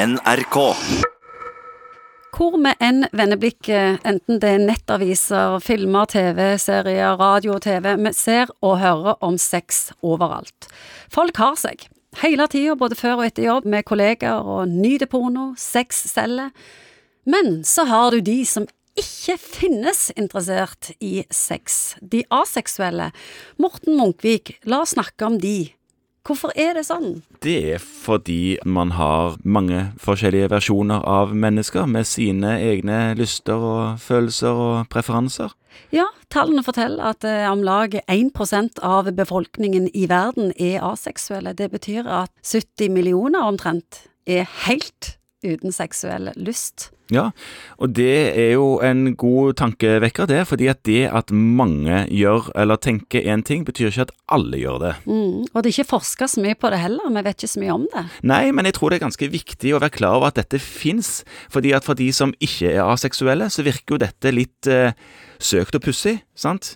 NRK. 0.00 0.56
Hvor 2.32 2.54
vi 2.56 2.70
enn 2.80 3.02
vender 3.12 3.36
blikket, 3.36 4.00
enten 4.06 4.38
det 4.40 4.52
er 4.54 4.62
nettaviser, 4.62 5.58
filmer, 5.60 6.08
TV-serier, 6.08 7.18
radio 7.20 7.58
og 7.58 7.64
TV, 7.66 7.90
vi 8.00 8.12
ser 8.16 8.48
og 8.64 8.78
hører 8.80 9.18
om 9.26 9.36
sex 9.36 9.90
overalt. 10.00 10.70
Folk 11.12 11.36
har 11.42 11.58
seg. 11.60 11.84
Hele 12.22 12.46
tida, 12.48 12.78
både 12.80 12.96
før 12.96 13.18
og 13.18 13.26
etter 13.26 13.44
jobb, 13.44 13.68
med 13.68 13.84
kollegaer 13.90 14.40
og 14.40 14.72
nyter 14.72 15.10
porno, 15.10 15.50
sex 15.60 16.06
selger. 16.14 16.48
Men 17.28 17.60
så 17.68 17.84
har 17.90 18.14
du 18.14 18.24
de 18.24 18.38
som 18.48 18.64
ikke 18.96 19.36
finnes 19.42 20.06
interessert 20.16 20.94
i 21.04 21.26
sex. 21.28 21.98
De 22.00 22.24
aseksuelle. 22.40 23.10
Morten 23.60 24.00
Munkvik, 24.00 24.56
la 24.64 24.80
oss 24.86 24.96
snakke 24.96 25.28
om 25.28 25.36
de. 25.42 25.74
Hvorfor 26.26 26.52
er 26.58 26.74
det 26.76 26.84
sånn? 26.84 27.22
Det 27.40 27.56
er 27.74 27.80
fordi 27.80 28.58
man 28.68 28.92
har 28.98 29.38
mange 29.44 29.86
forskjellige 30.00 30.50
versjoner 30.52 31.00
av 31.08 31.32
mennesker 31.32 31.88
med 31.88 32.08
sine 32.08 32.58
egne 32.60 33.14
lyster 33.18 33.56
og 33.56 34.02
følelser 34.04 34.60
og 34.66 34.90
preferanser. 34.92 35.54
Ja, 35.94 36.06
tallene 36.30 36.64
forteller 36.66 37.14
at 37.14 37.24
eh, 37.24 37.46
om 37.48 37.64
lag 37.64 37.96
1% 38.04 38.82
av 38.84 39.08
befolkningen 39.16 39.88
i 39.96 40.06
verden 40.10 40.52
er 40.60 40.84
aseksuelle. 40.90 41.54
Det 41.56 41.70
betyr 41.72 42.06
at 42.06 42.32
70 42.44 42.92
millioner 42.92 43.46
omtrent 43.46 44.04
er 44.28 44.48
helt 44.66 45.14
uten 45.46 45.72
seksuell 45.72 46.34
lyst. 46.36 46.90
Ja, 47.10 47.30
og 47.80 47.94
det 47.96 48.14
er 48.38 48.52
jo 48.54 48.78
en 48.84 49.14
god 49.18 49.56
tankevekker, 49.60 50.28
det. 50.30 50.44
Fordi 50.50 50.68
at 50.70 50.82
det 50.86 51.04
at 51.10 51.32
mange 51.34 52.04
gjør 52.06 52.50
eller 52.58 52.80
tenker 52.80 53.26
én 53.26 53.44
ting, 53.46 53.64
betyr 53.66 53.90
ikke 53.90 54.08
at 54.08 54.14
alle 54.30 54.60
gjør 54.60 54.78
det. 54.84 54.92
Mm. 55.06 55.48
Og 55.50 55.58
det 55.62 55.70
er 55.70 55.76
ikke 55.78 55.92
forska 55.96 56.30
så 56.30 56.44
mye 56.44 56.58
på 56.58 56.70
det 56.72 56.82
heller, 56.82 57.10
vi 57.10 57.24
vet 57.26 57.40
ikke 57.40 57.54
så 57.54 57.64
mye 57.64 57.78
om 57.78 57.88
det. 57.94 58.04
Nei, 58.30 58.44
men 58.54 58.68
jeg 58.68 58.78
tror 58.78 58.90
det 58.92 59.00
er 59.00 59.06
ganske 59.08 59.30
viktig 59.32 59.74
å 59.74 59.82
være 59.82 59.96
klar 59.96 60.20
over 60.20 60.30
at 60.30 60.38
dette 60.38 60.60
fins. 60.62 61.20
Fordi 61.52 61.74
at 61.76 61.86
for 61.86 61.98
de 61.98 62.10
som 62.14 62.34
ikke 62.42 62.74
er 62.76 62.84
aseksuelle, 62.86 63.50
så 63.50 63.66
virker 63.66 63.96
jo 63.96 64.04
dette 64.04 64.34
litt 64.34 64.70
eh, 64.70 64.94
søkt 65.40 65.76
og 65.76 65.84
pussig, 65.84 66.18
sant? 66.38 66.74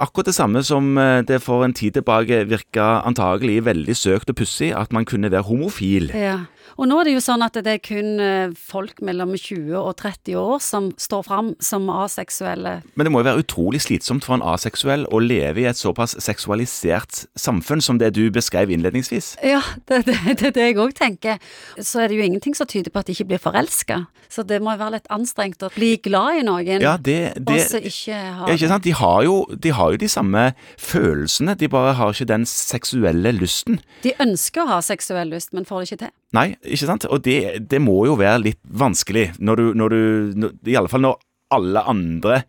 Akkurat 0.00 0.30
det 0.30 0.36
samme 0.36 0.62
som 0.66 0.96
eh, 1.00 1.22
det 1.28 1.42
for 1.44 1.64
en 1.64 1.76
tid 1.76 1.98
tilbake 1.98 2.44
virka 2.48 3.02
antagelig 3.06 3.62
veldig 3.68 3.96
søkt 3.96 4.32
og 4.32 4.40
pussig 4.40 4.72
at 4.76 4.92
man 4.96 5.06
kunne 5.08 5.30
være 5.32 5.46
homofil. 5.48 6.10
Ja. 6.16 6.44
Og 6.76 6.88
nå 6.90 6.98
er 7.00 7.08
det 7.08 7.14
jo 7.14 7.22
sånn 7.24 7.44
at 7.44 7.56
det 7.64 7.78
er 7.78 7.84
kun 7.84 8.20
eh, 8.20 8.56
folk 8.56 9.00
mellom 9.04 9.32
20 9.36 9.75
og 9.80 9.96
30 10.00 10.36
år 10.40 10.60
som 10.64 10.90
står 11.00 11.24
fram 11.26 11.52
som 11.62 11.88
aseksuelle. 11.92 12.80
Men 12.94 13.08
det 13.08 13.12
må 13.12 13.22
jo 13.22 13.28
være 13.28 13.44
utrolig 13.44 13.82
slitsomt 13.84 14.26
for 14.26 14.38
en 14.38 14.44
aseksuell 14.44 15.06
å 15.12 15.20
leve 15.22 15.64
i 15.64 15.68
et 15.70 15.78
såpass 15.78 16.16
seksualisert 16.22 17.24
samfunn 17.38 17.84
som 17.84 18.00
det 18.02 18.12
du 18.16 18.24
beskrev 18.34 18.72
innledningsvis. 18.74 19.34
Ja, 19.44 19.62
det 19.88 20.02
er 20.02 20.06
det, 20.10 20.18
det, 20.40 20.54
det 20.58 20.68
jeg 20.70 20.78
òg 20.82 20.94
tenker. 20.96 21.40
Så 21.78 22.02
er 22.02 22.10
det 22.10 22.20
jo 22.20 22.26
ingenting 22.26 22.56
som 22.58 22.68
tyder 22.70 22.92
på 22.92 23.02
at 23.02 23.08
de 23.08 23.16
ikke 23.16 23.30
blir 23.32 23.42
forelska. 23.42 24.04
Så 24.32 24.42
det 24.46 24.58
må 24.62 24.74
jo 24.74 24.82
være 24.82 24.96
litt 24.96 25.10
anstrengt 25.12 25.62
å 25.62 25.70
bli 25.74 25.94
glad 26.02 26.40
i 26.40 26.44
noen, 26.46 26.82
Ja, 26.82 26.96
det, 26.98 27.36
det 27.46 27.60
ikke 27.78 28.16
ha 28.16 28.48
ja, 28.48 28.56
ikke 28.56 28.70
sant? 28.70 28.84
De 28.86 28.94
har, 28.96 29.20
jo, 29.26 29.36
de 29.52 29.72
har 29.74 29.94
jo 29.94 30.00
de 30.00 30.08
samme 30.10 30.48
følelsene, 30.80 31.54
de 31.58 31.70
bare 31.70 31.94
har 31.98 32.14
ikke 32.14 32.28
den 32.28 32.46
seksuelle 32.48 33.32
lysten. 33.36 33.80
De 34.04 34.14
ønsker 34.22 34.64
å 34.64 34.70
ha 34.74 34.80
seksuell 34.84 35.30
lyst, 35.34 35.54
men 35.56 35.68
får 35.68 35.82
det 35.82 35.90
ikke 35.90 36.00
til. 36.06 36.14
Nei, 36.36 36.46
ikke 36.66 36.88
sant? 36.88 37.06
Og 37.12 37.22
det, 37.24 37.38
det 37.70 37.78
må 37.80 38.00
jo 38.08 38.16
være 38.18 38.42
litt 38.42 38.60
vanskelig, 38.66 39.28
når 39.38 39.60
du, 39.60 39.65
når 39.74 39.94
du 39.94 40.00
når, 40.42 40.58
I 40.68 40.76
alle 40.78 40.92
fall 40.92 41.04
når 41.04 41.18
alle 41.56 41.82
andre 41.88 42.40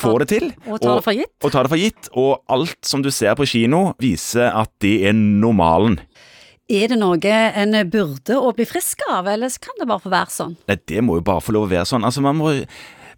får 0.00 0.22
det 0.22 0.28
til. 0.30 0.48
Og 0.68 0.80
tar 0.82 0.98
det 0.98 1.04
for 1.06 1.16
gitt. 1.16 1.34
Og 1.42 1.52
tar 1.54 1.66
det 1.66 1.72
for 1.72 1.80
gitt. 1.80 2.10
Og 2.18 2.32
alt 2.52 2.78
som 2.86 3.02
du 3.04 3.10
ser 3.14 3.36
på 3.38 3.46
kino, 3.48 3.90
viser 4.02 4.50
at 4.52 4.72
det 4.84 4.98
er 5.08 5.16
normalen. 5.16 5.98
Er 6.66 6.90
det 6.90 6.98
noe 6.98 7.38
en 7.62 7.76
burde 7.90 8.36
å 8.42 8.50
bli 8.56 8.66
frisk 8.66 9.04
av, 9.06 9.28
eller 9.30 9.52
kan 9.62 9.76
det 9.78 9.86
bare 9.86 10.02
få 10.02 10.10
være 10.10 10.34
sånn? 10.34 10.56
Nei, 10.66 10.78
det 10.90 11.02
må 11.06 11.20
jo 11.20 11.26
bare 11.26 11.44
få 11.44 11.54
lov 11.54 11.68
å 11.68 11.72
være 11.76 11.86
sånn. 11.86 12.06
Altså, 12.06 12.24
man 12.24 12.38
må, 12.40 12.52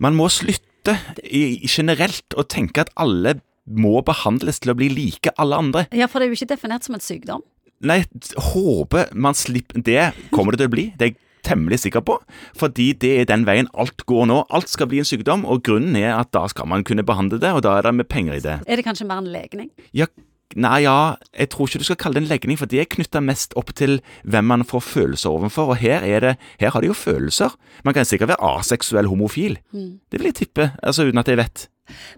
man 0.05 0.17
må 0.19 0.29
slutte 0.33 0.99
i, 1.25 1.65
generelt 1.65 2.37
å 2.37 2.45
tenke 2.45 2.85
at 2.85 2.93
alle 3.01 3.39
må 3.69 4.01
behandles 4.05 4.61
til 4.61 4.73
å 4.73 4.77
bli 4.77 4.91
like 4.93 5.33
alle 5.41 5.57
andre. 5.61 5.87
Ja, 5.97 6.09
for 6.09 6.21
det 6.21 6.29
er 6.29 6.35
jo 6.35 6.41
ikke 6.41 6.53
definert 6.55 6.85
som 6.85 6.97
en 6.97 7.05
sykdom. 7.05 7.45
Nei, 7.89 8.03
håper 8.51 9.13
man 9.15 9.37
slipper 9.39 9.85
Det 9.87 10.09
kommer 10.35 10.55
det 10.55 10.65
til 10.65 10.71
å 10.71 10.73
bli. 10.73 10.87
Det 10.99 11.13
er 11.13 11.19
temmelig 11.49 11.83
sikker 11.87 12.05
på. 12.05 12.19
Fordi 12.59 12.93
det 12.93 13.15
er 13.23 13.29
den 13.31 13.49
veien 13.49 13.71
alt 13.75 14.05
går 14.09 14.29
nå. 14.31 14.43
Alt 14.55 14.71
skal 14.73 14.91
bli 14.91 15.03
en 15.03 15.09
sykdom, 15.09 15.47
og 15.49 15.65
grunnen 15.67 15.97
er 15.99 16.15
at 16.19 16.33
da 16.37 16.47
skal 16.53 16.69
man 16.71 16.87
kunne 16.87 17.07
behandle 17.07 17.41
det, 17.43 17.53
og 17.57 17.65
da 17.67 17.79
er 17.79 17.89
det 17.89 17.99
med 17.99 18.11
penger 18.13 18.39
i 18.39 18.45
det. 18.45 18.61
Er 18.67 18.81
det 18.81 18.87
kanskje 18.87 19.09
mer 19.09 19.23
en 19.25 19.33
legning? 19.33 19.71
Ja, 19.97 20.11
Nei, 20.57 20.79
ja, 20.87 21.19
jeg 21.37 21.51
tror 21.53 21.69
ikke 21.69 21.83
du 21.83 21.85
skal 21.85 21.99
kalle 22.01 22.17
det 22.17 22.23
en 22.23 22.31
legning, 22.31 22.57
for 22.57 22.71
det 22.71 22.79
er 22.81 22.87
knytta 22.89 23.21
mest 23.21 23.53
opp 23.61 23.75
til 23.77 23.99
hvem 24.25 24.47
man 24.49 24.65
får 24.65 24.81
følelser 24.81 25.35
overfor, 25.35 25.75
og 25.75 25.81
her 25.83 26.01
er 26.01 26.25
det 26.25 26.31
Her 26.61 26.73
har 26.73 26.81
de 26.81 26.89
jo 26.89 26.97
følelser. 26.97 27.53
Man 27.85 27.95
kan 27.95 28.09
sikkert 28.09 28.33
være 28.33 28.57
aseksuell 28.57 29.07
homofil. 29.07 29.59
Det 29.73 30.17
vil 30.17 30.31
jeg 30.31 30.35
tippe, 30.41 30.71
altså 30.83 31.05
uten 31.05 31.21
at 31.21 31.29
jeg 31.29 31.37
vet. 31.37 31.69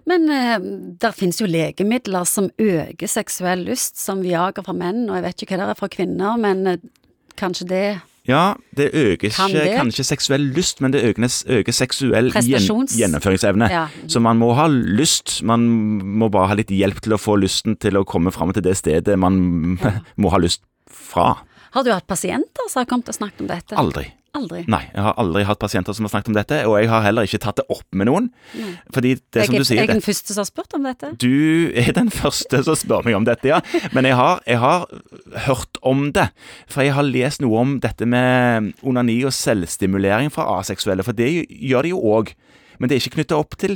Men 0.06 0.30
eh, 0.30 0.58
der 1.00 1.14
finnes 1.14 1.40
jo 1.40 1.46
legemidler 1.46 2.24
som 2.24 2.50
øker 2.58 3.10
seksuell 3.10 3.66
lyst, 3.66 3.98
som 3.98 4.22
Viagra 4.22 4.62
for 4.66 4.78
menn, 4.78 5.08
og 5.08 5.18
jeg 5.18 5.26
vet 5.26 5.42
ikke 5.42 5.58
hva 5.58 5.66
det 5.68 5.74
er 5.74 5.82
for 5.82 5.92
kvinner, 5.92 6.38
men 6.38 6.66
eh, 6.66 6.80
kanskje 7.38 7.68
det 7.70 7.84
Ja, 8.30 8.42
det 8.78 8.88
øker 8.94 9.32
Kan 9.34 9.50
ikke 9.50 9.64
det? 9.66 9.74
kanskje 9.80 10.06
seksuell 10.06 10.46
lyst, 10.54 10.80
men 10.84 10.94
det 10.94 11.02
øker, 11.08 11.26
øker 11.58 11.74
seksuell 11.76 12.30
gjen, 12.32 12.86
gjennomføringsevne. 12.94 13.68
Ja. 13.72 13.84
Så 14.10 14.22
man 14.22 14.38
må 14.40 14.52
ha 14.58 14.68
lyst, 14.70 15.40
man 15.46 15.66
må 16.20 16.30
bare 16.32 16.52
ha 16.52 16.58
litt 16.60 16.70
hjelp 16.74 17.02
til 17.04 17.16
å 17.16 17.20
få 17.20 17.36
lysten 17.42 17.76
til 17.80 17.98
å 17.98 18.04
komme 18.06 18.32
fram 18.34 18.54
til 18.56 18.64
det 18.66 18.76
stedet 18.78 19.18
man 19.18 19.40
må 20.20 20.32
ha 20.32 20.40
lyst 20.42 20.62
fra. 20.90 21.32
Har 21.74 21.86
du 21.86 21.92
hatt 21.92 22.06
pasienter 22.10 22.66
som 22.70 22.80
har 22.82 22.88
kommet 22.90 23.10
og 23.10 23.14
snakket 23.18 23.44
om 23.44 23.50
dette? 23.50 23.76
Aldri. 23.78 24.08
Aldri. 24.38 24.60
Nei, 24.70 24.82
jeg 24.94 25.02
har 25.02 25.16
aldri 25.18 25.42
hatt 25.44 25.58
pasienter 25.58 25.92
som 25.96 26.04
har 26.06 26.12
snakket 26.12 26.28
om 26.30 26.36
dette, 26.36 26.58
og 26.68 26.76
jeg 26.78 26.88
har 26.88 27.02
heller 27.02 27.26
ikke 27.26 27.40
tatt 27.42 27.56
det 27.58 27.64
opp 27.74 27.86
med 27.98 28.06
noen. 28.06 28.28
Fordi 28.94 29.16
det 29.18 29.40
jeg, 29.42 29.46
som 29.48 29.54
du 29.56 29.60
er- 29.60 29.64
sier 29.66 29.80
jeg 29.80 29.88
er 29.88 29.92
den 29.94 30.04
første 30.06 30.32
som 30.36 30.40
har 30.44 30.48
spurt 30.50 30.74
om 30.78 30.84
dette. 30.86 31.10
Du 31.18 31.72
er 31.74 31.92
den 31.96 32.10
første 32.14 32.62
som 32.64 32.78
spør 32.78 33.04
meg 33.04 33.16
om 33.18 33.24
dette, 33.26 33.48
ja. 33.50 33.58
Men 33.92 34.04
jeg 34.06 34.14
har, 34.14 34.40
jeg 34.46 34.58
har 34.62 34.86
hørt 35.48 35.80
om 35.82 36.12
det. 36.12 36.28
For 36.70 36.82
jeg 36.86 36.94
har 36.94 37.02
lest 37.02 37.40
noe 37.42 37.58
om 37.58 37.74
dette 37.82 38.06
med 38.06 38.70
onani 38.86 39.18
og 39.26 39.32
selvstimulering 39.34 40.30
fra 40.30 40.46
aseksuelle. 40.60 41.02
For 41.06 41.12
det 41.12 41.30
gjør 41.50 41.82
de 41.88 41.92
jo 41.96 41.98
òg. 41.98 42.34
Men 42.78 42.88
det 42.88 42.96
er 42.96 43.02
ikke 43.02 43.16
knytta 43.18 43.36
opp 43.36 43.58
til 43.60 43.74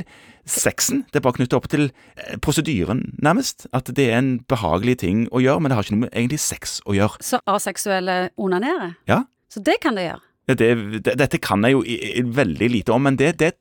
sexen. 0.49 1.03
Det 1.11 1.19
er 1.19 1.25
bare 1.27 1.37
knytta 1.37 1.57
opp 1.59 1.67
til 1.69 1.87
eh, 2.17 2.37
prosedyren, 2.41 3.03
nærmest. 3.21 3.67
At 3.75 3.91
det 3.93 4.07
er 4.09 4.17
en 4.17 4.31
behagelig 4.49 4.99
ting 5.03 5.27
å 5.29 5.41
gjøre, 5.43 5.59
men 5.61 5.69
det 5.69 5.77
har 5.77 5.83
ikke 5.85 5.97
noe 5.97 6.05
med 6.07 6.15
egentlig 6.15 6.39
sex 6.41 6.79
å 6.87 6.95
gjøre. 6.97 7.19
Så 7.21 7.39
aseksuelle 7.45 8.29
onanerer? 8.37 8.95
Ja. 9.09 9.23
Så 9.51 9.61
det 9.63 9.77
kan 9.83 9.95
det 9.99 10.07
gjøre? 10.09 10.24
Det, 10.47 10.57
det, 10.57 11.15
dette 11.17 11.37
kan 11.41 11.63
jeg 11.65 11.73
jo 11.73 11.83
i- 11.83 12.19
i 12.19 12.21
veldig 12.21 12.67
lite 12.71 12.93
om, 12.93 13.01
men 13.03 13.15
det, 13.17 13.37
det 13.39 13.53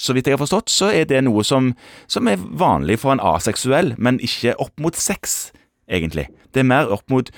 så 0.00 0.14
vidt 0.14 0.26
jeg 0.30 0.36
har 0.38 0.40
forstått, 0.46 0.70
så 0.72 0.88
er 0.94 1.04
det 1.04 1.18
noe 1.26 1.42
som, 1.44 1.74
som 2.08 2.28
er 2.30 2.36
vanlig 2.36 2.98
for 3.02 3.12
en 3.12 3.20
aseksuell, 3.20 3.94
men 3.98 4.18
ikke 4.24 4.54
opp 4.58 4.72
mot 4.80 4.96
sex, 4.96 5.50
egentlig. 5.90 6.28
Det 6.54 6.60
er 6.62 6.68
mer 6.70 6.88
opp 6.94 7.04
mot 7.12 7.28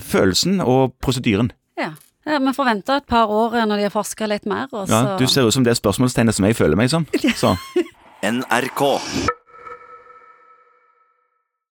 følelsen 0.00 0.60
og 0.64 0.94
prosedyren. 1.02 1.50
Ja. 1.76 1.90
ja 2.26 2.38
Vi 2.38 2.54
får 2.56 2.64
vente 2.70 2.96
et 3.02 3.06
par 3.10 3.28
år 3.28 3.58
når 3.66 3.76
de 3.76 3.82
har 3.88 3.90
forska 3.94 4.26
litt 4.30 4.46
mer, 4.46 4.68
og 4.72 4.88
så 4.88 4.92
Ja, 5.10 5.18
du 5.20 5.26
ser 5.26 5.44
ut 5.46 5.52
som 5.54 5.64
det 5.66 5.76
spørsmålstegnet 5.76 6.34
som 6.34 6.46
jeg 6.48 6.56
føler 6.56 6.76
meg 6.76 6.88
som. 6.90 7.04
Så. 7.42 7.56
NRK. 8.22 8.82